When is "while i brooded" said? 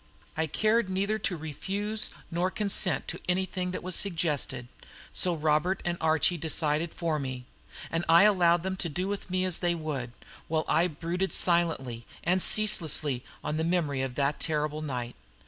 10.47-11.33